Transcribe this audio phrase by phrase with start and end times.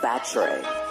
[0.00, 0.85] battery.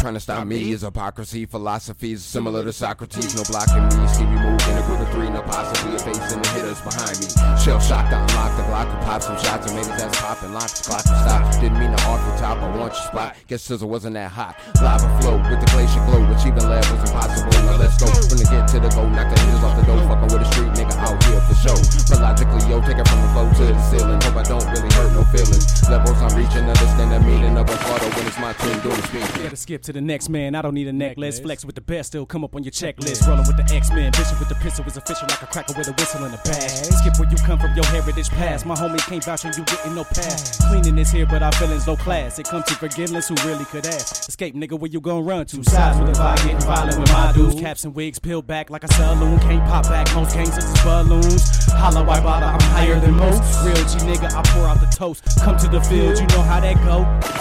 [0.00, 1.44] Trying to stop me is hypocrisy.
[1.44, 3.36] Philosophies similar to Socrates.
[3.36, 4.08] No blocking me.
[4.08, 5.28] See me move in a group of three.
[5.28, 7.28] No possibly a facing the hitters behind me.
[7.60, 10.40] Shell shock to unlock the block and pop some shots and made his ass pop
[10.40, 11.52] and lock the clock and stop.
[11.60, 12.56] Didn't mean to offer top.
[12.64, 13.36] I want your spot.
[13.46, 14.56] Guess sizzle wasn't that hot.
[14.80, 16.24] Lava flow with the glacier glow.
[16.32, 17.52] Achieving lab was impossible.
[17.68, 18.08] Now let's go.
[18.08, 19.04] From the get to the go.
[19.04, 20.00] Knock the hitters off the door.
[20.08, 21.76] Fucking with a street nigga out here for show.
[22.08, 24.20] But logically, yo, take it from the flow to the ceiling.
[24.22, 25.88] Hope I don't really hurt no feelings.
[25.88, 26.64] Levels I'm reaching.
[26.64, 29.42] Understand the meaning of a photo when it's my turn doing the speed.
[29.42, 30.54] Gotta skip to the next man.
[30.54, 31.40] I don't need a necklace.
[31.40, 33.26] Flex with the best, still come up on your checklist.
[33.26, 34.12] Rolling with the X-Men.
[34.12, 36.70] Bishop with the pistol is official like a cracker with a whistle and a bag.
[36.70, 38.66] Skip where you come from, your heritage past.
[38.66, 40.58] My homie can't vouch on you getting no pass.
[40.68, 42.38] Cleaning this here, but our feelings no class.
[42.38, 44.28] It comes to forgiveness, who really could ask?
[44.28, 45.62] Escape, nigga, where you gonna run to?
[45.64, 47.60] Sides with the vibe, getting violent with my dudes.
[47.60, 49.38] Caps and wigs peeled back like a saloon.
[49.40, 51.42] Can't pop back, most gangsters is balloons.
[51.72, 53.42] Hollow white bottle, I'm higher than most.
[53.64, 55.24] Real G nigga, I pour out the toast.
[55.40, 57.39] Come to the field, you know how that go.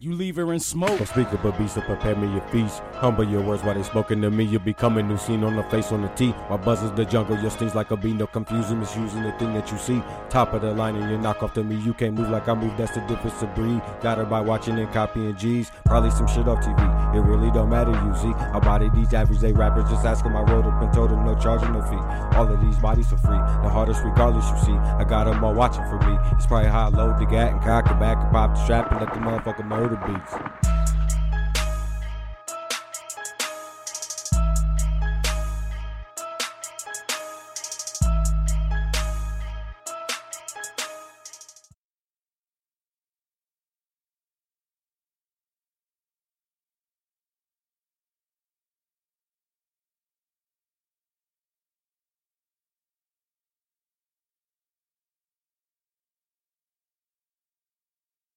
[0.00, 0.96] You leave her in smoke.
[0.96, 2.82] Don't speak up a beast, so prepare me your feast.
[2.92, 4.44] Humble your words while they spoken to me.
[4.44, 6.32] You'll be coming new scene on the face on the T.
[6.48, 8.12] My buzzes the jungle, your stings like a bee.
[8.12, 10.00] No confusing, misusing the thing that you see.
[10.30, 11.74] Top of the line and you knock off to me.
[11.82, 13.80] You can't move like I move, that's the difference to breathe.
[14.00, 15.72] Got her by watching and copying G's.
[15.84, 17.16] Probably some shit off TV.
[17.16, 18.32] It really don't matter, you see.
[18.38, 21.34] I body these average day rappers, just asking my road up and told them no
[21.40, 22.36] charging no fee.
[22.36, 23.38] All of these bodies for free.
[23.64, 24.78] The hardest regardless, you see.
[24.78, 26.16] I got them all watching for me.
[26.36, 28.92] It's probably how I load the gat and cock it back and pop the strap
[28.92, 30.77] and let the motherfucker murder beats.